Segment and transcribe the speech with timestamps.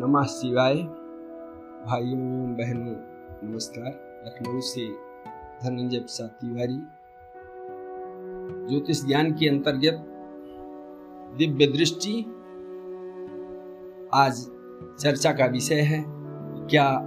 [0.00, 0.74] नमः शिवाय।
[1.86, 2.94] भाइयों एवं बहनों,
[3.48, 4.86] नमस्कार। लखनऊ से
[5.62, 6.82] धनंजय प्रसाद तिवारी।
[8.68, 10.04] ज्योतिष ज्ञान के अंतर्गत
[11.38, 12.20] दिव्य दृष्टि।
[14.14, 14.50] आज
[15.00, 16.04] चर्चा का विषय है,
[16.66, 17.00] क्या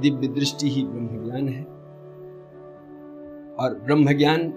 [0.00, 1.64] दिव्य दृष्टि ही ब्रह्म ज्ञान है?
[3.54, 4.50] और ब्रह्म ज्ञान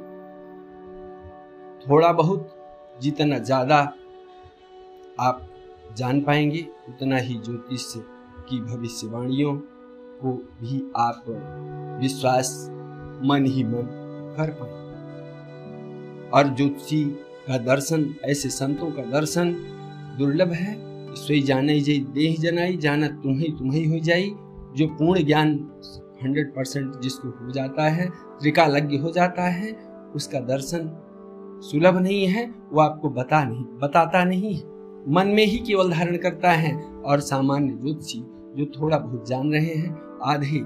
[1.90, 2.56] थोड़ा बहुत,
[3.02, 3.94] जितना ज़्यादा
[5.20, 5.49] आप
[5.98, 7.94] जान पाएँगे उतना ही ज्योतिष
[8.50, 9.56] की भविष्यवाणियों
[10.22, 11.24] को भी आप
[12.02, 12.68] विश्वास,
[13.26, 13.88] मन ही मन
[14.38, 14.90] कर पाएँगे।
[16.30, 17.06] और ज्योतिषी
[17.48, 19.54] का दर्शन, ऐसे संतों का दर्शन
[20.20, 24.30] दुर्लभ है। सोई जाने जे देह जनाई, जाना तुम्हें तुम्हें हो जाई।
[24.76, 25.72] जो पूर्ण ज्ञान
[26.24, 29.74] हंड्रेड परसेंट जिसको हो जाता है, त्रिकालज्ञ हो जाता है,
[30.16, 31.06] उसका दर्शन
[31.64, 36.18] सुलभ नहीं है, वो आपको बता नहीं, बताता नहीं है। मन में ही केवल धारण
[36.18, 38.20] करता है और सामान्य ज्योतिषी
[38.56, 40.62] जो थोड़ा बहुत जान रहे हैं, आधे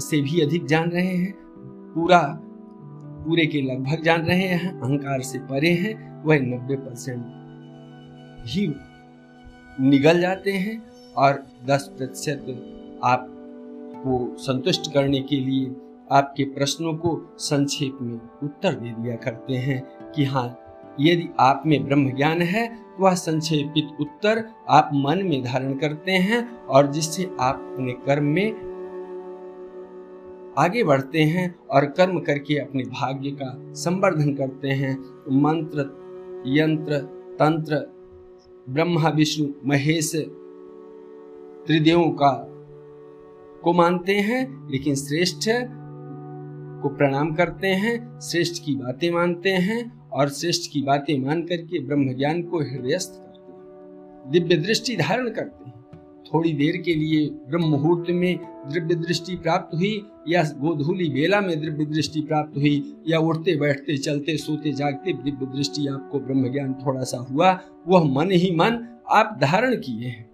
[0.00, 1.34] से भी अधिक जान रहे हैं,
[1.94, 2.40] पूरा,
[3.26, 7.24] पूरे के लगभग जान रहे हैं, अहंकार से परे हैं, वह नब्बे परसेंट
[8.46, 8.74] ही
[9.80, 10.82] निगल जाते हैं
[11.16, 12.46] और दस प्रतिशत
[13.04, 15.66] आपको संतुष्ट करने के लिए
[16.12, 20.58] आपके प्रश्नों को संक्षेप में उत्तर दे दिया करते हैं कि हाँ
[21.00, 26.12] यदि आप में ब्रह्म ज्ञान है तो वह संक्षेपित उत्तर आप मन में धारण करते
[26.12, 28.74] हैं और जिससे आप अपने कर्म में
[30.58, 35.80] आगे बढ़ते हैं और कर्म करके अपने भाग्य का संवर्धन करते हैं। तो मंत्र,
[36.46, 36.98] यंत्र,
[37.38, 37.76] तंत्र,
[38.68, 40.12] ब्रह्मा, विष्णु, महेश,
[41.66, 42.48] त्रिदेवों का
[43.64, 45.48] को मानते हैं, लेकिन श्रेष्ठ
[46.84, 51.78] को प्रणाम करते हैं, श्रेष्ठ की बातें मानते हैं और श्रेष्ठ की बातें मान करके
[51.78, 55.74] ब्रह्म ज्ञान को हृदयस्थ करते हैं। दिव्य दृष्टि धारण करते हैं।
[56.26, 58.38] थोड़ी देर के लिए ब्रह्म मुहूर्त में
[58.72, 59.92] दिव्य दृष्टि प्राप्त हुई
[60.28, 62.76] या गोधूली बेला में दिव्य दृष्टि प्राप्त हुई
[63.08, 68.04] या उठते बैठते चलते सोते जागते दिव्य दृष्टि आपको ब्रह्म ज्ञान थोड़ा सा हुआ, वह
[68.14, 70.30] मन ही मन आप धारण किए हैं।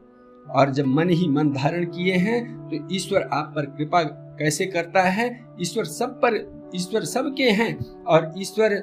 [0.50, 2.38] और जब मन ही मन धारण किए हैं
[2.68, 4.02] तो ईश्वर आप पर कृपा
[4.40, 5.54] कैसे करता है?
[5.60, 6.36] ईश्वर सब पर,
[6.74, 8.74] ईश्वर सबके हैं और ईश्वर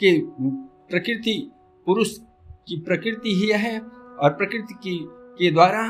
[0.00, 0.18] के
[0.90, 1.50] प्रकृति
[1.86, 2.16] पुरुष
[2.68, 4.98] की प्रकृति ही है और प्रकृति की,
[5.38, 5.84] के द्वारा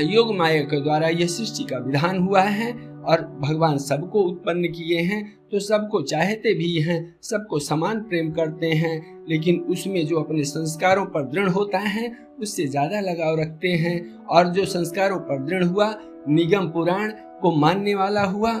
[0.00, 2.72] योग माया के द्वारा यह सृष्टि का विधान हुआ है।
[3.04, 5.22] और भगवान सबको उत्पन्न किए हैं
[5.52, 11.04] तो सबको चाहते भी हैं, सबको समान प्रेम करते हैं, लेकिन उसमें जो अपने संस्कारों
[11.06, 12.10] पर दृढ़ होता है,
[12.40, 15.94] उससे ज़्यादा लगाव रखते हैं। और जो संस्कारों पर दृढ़ हुआ,
[16.28, 17.12] निगम पुराण
[17.42, 18.52] को मानने वाला हुआ,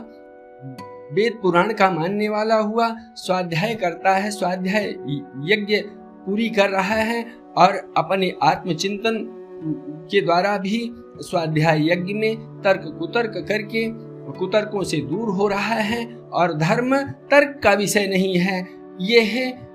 [1.12, 4.88] वेद पुराण का मानने वाला हुआ, स्वाध्याय करता है, स्वाध्याय
[5.52, 5.80] यज्ञ
[6.26, 7.24] पूरी कर रहा है,
[7.58, 9.24] और अपने आत्मचिंतन
[10.10, 10.90] के द्वारा भी
[11.20, 13.86] स्वाध्याय यज्ञ में तर्क कुतर्क करके
[14.32, 18.68] कुतर्कों से दूर हो रहा है और धर्म तर्क का विषय नहीं है।
[19.00, 19.68] यह है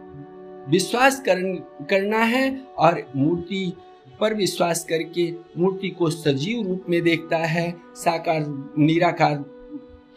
[0.70, 3.74] विश्वास कर, करना है और मूर्ति
[4.20, 9.36] पर विश्वास करके मूर्ति को सजीव रूप में देखता है। साकार निराकार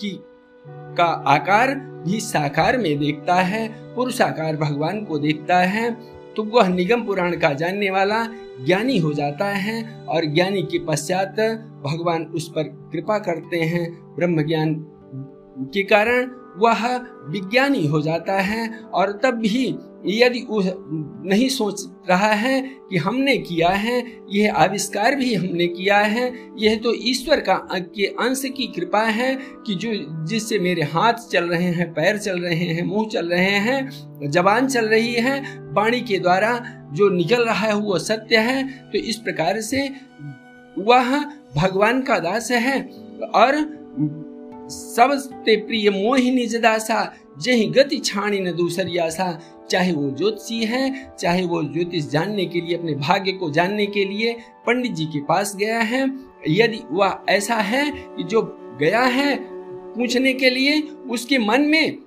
[0.00, 0.20] की
[0.68, 5.90] का आकार भी साकार में देखता है। पुरुषाकार भगवान को देखता है।
[6.36, 8.24] तो वह निगम पुराण का जानने वाला
[8.64, 11.40] ज्ञानी हो जाता है और ज्ञानी के पश्चात
[11.84, 14.74] भगवान उस पर कृपा करते हैं ब्रह्म ज्ञान
[15.74, 16.96] के कारण वह
[17.28, 19.66] विज्ञानी हो जाता है और तब भी
[20.06, 26.24] यदि नहीं सोच रहा है कि हमने किया है, यह आविष्कार भी हमने किया है,
[26.58, 29.34] यह तो ईश्वर का के अंश की कृपा है
[29.66, 29.92] कि जो
[30.26, 34.66] जिससे मेरे हाथ चल रहे हैं, पैर चल रहे हैं, मुँह चल रहे हैं, जबान
[34.66, 35.40] चल रही है,
[35.72, 36.58] वाणी के द्वारा
[36.92, 39.88] जो निकल रहा है वो सत्य है तो इस प्रकार से
[40.76, 41.18] वह
[41.56, 42.80] भगवान का दास है
[43.34, 43.60] और
[44.72, 51.44] सबसे प्रिय मोहिनी जदासा, जही गति छाणी न दूसरिया सा चाहे वो ज्योतिषी है, चाहे
[51.46, 54.32] वो ज्योतिष जानने के लिए, अपने भाग्य को जानने के लिए
[54.66, 56.02] पंडित जी के पास गया है।
[56.48, 58.42] यदि वह ऐसा है कि जो
[58.80, 59.36] गया है
[59.94, 60.80] पूछने के लिए,
[61.10, 61.98] उसके मन में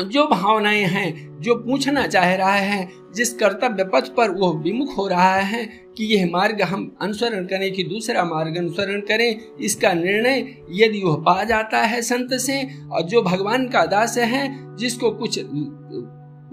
[0.00, 5.06] जो भावनाएँ हैं, जो पूछना चाह रहा है, जिस कर्तव्य पथ पर वो विमुख हो
[5.08, 5.64] रहा है
[5.96, 10.38] कि यह मार्ग हम अनुसरण करें कि दूसरा मार्ग अनुसरण करें, इसका निर्णय
[10.70, 12.62] यदि वह पा जाता है संत से
[12.92, 15.40] और जो भगवान का दास है, जिसको कुछ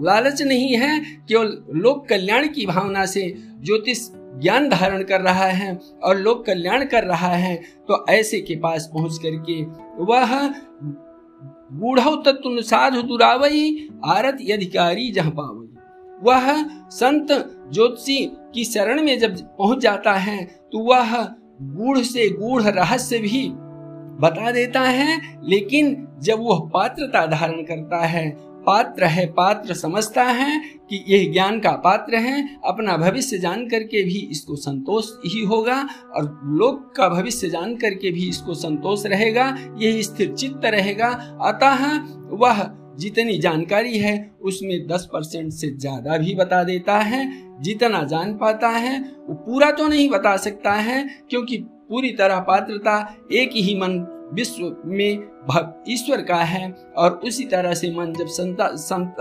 [0.02, 4.08] लालच नहीं है, केवल लोक कल्याण की भावना से ज्योतिष
[4.42, 7.56] ज्ञान धारण कर रहा है और लोक कल्याण कर रहा है
[7.88, 9.62] तो ऐसे के पास पहुँच करके
[10.04, 10.48] वह
[11.72, 15.66] बूढ़ो तत्व साधु दुरावई आरत अधिकारी जहाँ पावई
[16.22, 17.26] वह संत
[17.72, 21.22] ज्योतिषी की शरण में जब पहुँच जाता है तो वह
[21.62, 23.50] गूढ़ से गूढ़ रहस्य भी
[24.20, 30.58] बता देता है, लेकिन जब वह पात्रता धारण करता है पात्र है, पात्र समझता है
[30.90, 35.76] कि यह ज्ञान का पात्र है, अपना भविष्य जान करके भी इसको संतोष ही होगा
[36.16, 39.46] और लोक का भविष्य जान करके भी इसको संतोष रहेगा,
[39.78, 41.08] यह स्थिर चित्त रहेगा।
[41.42, 41.86] अतः
[42.32, 42.68] वह
[42.98, 47.26] जितनी जानकारी है, उसमें दस परसेंट से ज़्यादा भी बता देता है।
[47.60, 51.56] जितना जान पाता है, वो पूरा तो नहीं बता सकता है, क्योंकि
[51.88, 52.96] पूरी तरह पात्रता
[53.32, 53.98] एक ही मन
[54.32, 55.28] विश्व में
[55.88, 59.16] ईश्वर का है और उसी तरह से मन जब संत संत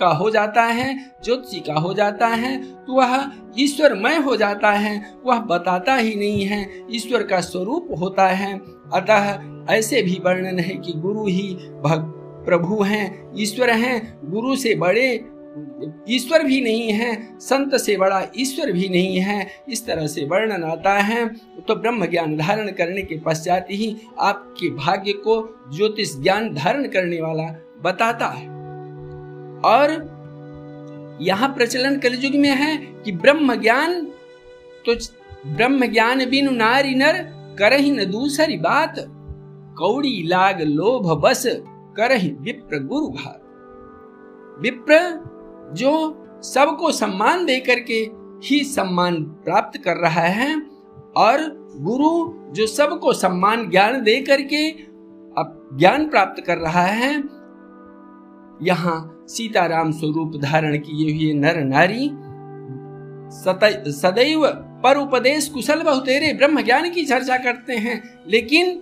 [0.00, 0.94] का हो जाता है,
[1.24, 6.44] ज्योतिषी का हो जाता है तो वह ईश्वरमय हो जाता है। वह बताता ही नहीं
[6.44, 8.52] है, ईश्वर का स्वरूप होता है।
[8.94, 11.54] अतः ऐसे भी वर्णन है कि गुरु ही
[11.84, 12.12] भग
[12.46, 15.16] प्रभु हैं, ईश्वर हैं, गुरु से बड़े
[16.10, 20.64] ईश्वर भी नहीं है, संत से बड़ा ईश्वर भी नहीं है, इस तरह से वर्णन
[20.64, 21.26] आता है।
[21.68, 25.40] तो ब्रह्म ज्ञान धारण करने के पश्चात ही आपके भाग्य को
[25.76, 27.44] ज्योतिष ज्ञान धारण करने वाला
[27.82, 28.46] बताता है।
[29.64, 29.90] और
[31.20, 34.04] यहाँ प्रचलन कलयुग में है कि ब्रह्म ज्ञान
[34.86, 34.94] तो
[35.46, 37.16] ब्रह्म ज्ञान बिनु नारी नर,
[37.58, 38.94] करही न दूसरी बात,
[39.78, 41.42] कौड़ी लाग लोभ बस,
[41.96, 43.42] करही विप्र गुरु घात
[44.60, 44.98] विप्र
[45.74, 45.92] जो
[46.44, 47.98] सबको सम्मान दे करके
[48.44, 50.62] ही सम्मान प्राप्त कर रहा है
[51.16, 51.44] और
[51.80, 54.68] गुरु जो सबको सम्मान ज्ञान दे करके
[55.38, 57.12] अब ज्ञान प्राप्त कर रहा है,
[58.62, 62.10] यहाँ सीताराम स्वरूप धारण किए हुए नर नारी
[63.92, 64.46] सदैव
[64.82, 68.78] पर उपदेश कुशल बहुतेरे ब्रह्म ज्ञान की चर्चा करते हैं। लेकिन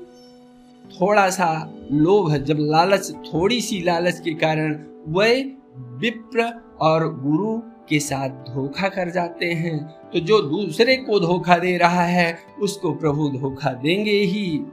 [1.00, 1.48] थोड़ा सा
[1.92, 4.74] लोभ जब लालच, थोड़ी सी लालच के कारण
[5.08, 5.34] वह
[6.00, 7.56] विप्र और गुरु
[7.88, 9.78] के साथ धोखा कर जाते हैं
[10.12, 14.64] तो जो दूसरे को धोखा दे रहा है, उसको प्रभु धोखा देंगे ही।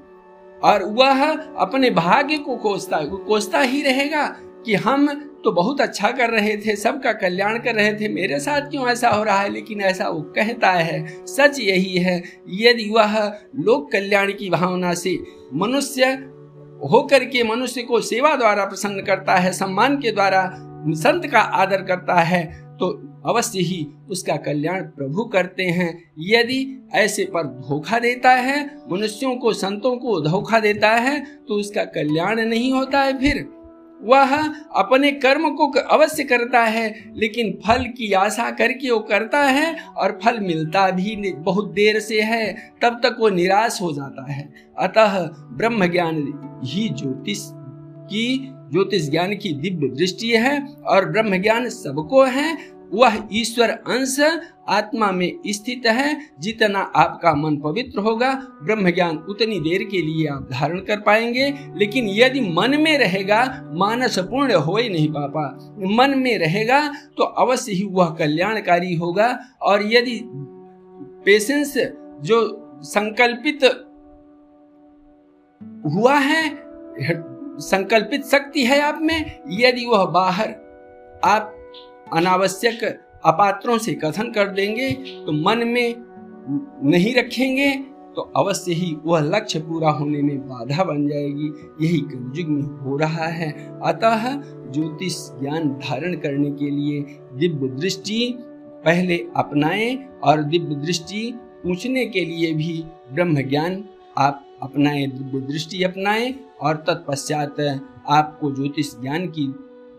[0.64, 1.26] और वह
[1.58, 4.26] अपने भाग्य को कोसता कोसता ही रहेगा
[4.66, 5.08] कि हम
[5.44, 9.10] तो बहुत अच्छा कर रहे थे, सबका कल्याण कर रहे थे, मेरे साथ क्यों ऐसा
[9.10, 9.50] हो रहा है?
[9.50, 12.18] लेकिन ऐसा वो कहता है, सच यही है,
[12.50, 13.18] यदि वह
[13.60, 15.18] लोक कल्याण की भावना से
[15.54, 16.12] मनुष्य
[16.92, 20.42] होकर के मनुष्य को सेवा द्वारा प्रसन्न करता है, सम्मान के द्वारा
[20.90, 22.44] संत का आदर करता है
[22.78, 22.88] तो
[23.26, 29.54] अवश्य ही उसका कल्याण प्रभु करते हैं। यदि ऐसे पर धोखा देता है, मनुष्यों को,
[29.54, 33.48] संतों को धोखा देता है तो उसका कल्याण नहीं होता है फिर।
[34.04, 34.36] वह
[34.76, 40.18] अपने कर्म को अवश्य करता है, लेकिन फल की आशा करके वो करता है, और
[40.24, 44.50] फल मिलता भी बहुत देर से है, तब तक वो निराश हो जाता है।
[44.80, 45.20] अतः
[45.52, 46.18] ब्रह्म ज्ञान
[46.66, 47.44] ही ज्योतिष
[48.08, 54.42] की ज्योतिष ज्ञान की दिव्य दृष्टि है और ब्रह्म ज्ञान सबको है। वह ईश्वर अंश
[54.70, 58.34] आत्मा में स्थित है। जितना आपका मन पवित्र होगा
[58.64, 63.70] ब्रह्म ज्ञान उतनी देर के लिए आप धारण कर पाएँगे। लेकिन यदि मन में रहेगा,
[63.74, 69.40] मानस पूर्ण हो ही नहीं पापा। मन में रहेगा तो अवश्य ही वह कल्याणकारी होगा।
[69.62, 70.22] और यदि
[71.26, 71.74] पेशेंस
[72.22, 73.64] जो संकल्पित
[75.94, 76.50] हुआ है
[77.62, 80.50] संकल्पित शक्ति है आप में, यदि वह बाहर
[81.24, 81.56] आप
[82.14, 82.84] अनावश्यक
[83.26, 84.92] अपात्रों से कथन कर देंगे
[85.26, 85.96] तो मन में
[86.84, 87.72] नहीं रखेंगे
[88.16, 91.48] तो अवश्य ही वह लक्ष्य पूरा होने में बाधा बन जाएगी।
[91.82, 93.52] यही कलयुग में हो रहा है।
[93.84, 94.26] अतः
[94.72, 97.00] ज्योतिष ज्ञान धारण करने के लिए
[97.40, 98.20] दिव्य दृष्टि
[98.86, 101.32] पहले अपनाएँ और दिव्य दृष्टि
[101.64, 103.84] पूछने के लिए भी ब्रह्म ज्ञान
[104.18, 107.60] आप अपनाएँ, दिव्य दृष्टि अपनाएँ। और तत्पश्चात
[108.10, 109.48] आपको ज्योतिष ज्ञान की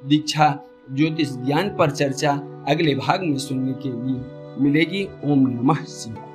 [0.04, 0.60] दीक्षा,
[0.92, 2.32] ज्योतिष ज्ञान पर चर्चा
[2.68, 4.20] अगले भाग में सुनने के लिए
[4.64, 6.31] मिलेगी। ओम नमः शिवाय।